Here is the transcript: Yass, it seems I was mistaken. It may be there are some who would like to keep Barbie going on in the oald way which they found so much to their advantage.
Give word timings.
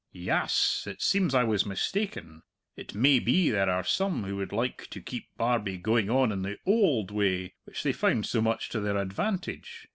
Yass, 0.13 0.87
it 0.87 0.99
seems 0.99 1.35
I 1.35 1.43
was 1.43 1.63
mistaken. 1.63 2.41
It 2.75 2.95
may 2.95 3.19
be 3.19 3.51
there 3.51 3.69
are 3.69 3.83
some 3.83 4.23
who 4.23 4.35
would 4.37 4.51
like 4.51 4.87
to 4.89 4.99
keep 4.99 5.27
Barbie 5.37 5.77
going 5.77 6.09
on 6.09 6.31
in 6.31 6.41
the 6.41 6.57
oald 6.65 7.11
way 7.11 7.53
which 7.65 7.83
they 7.83 7.93
found 7.93 8.25
so 8.25 8.41
much 8.41 8.69
to 8.69 8.79
their 8.79 8.97
advantage. 8.97 9.87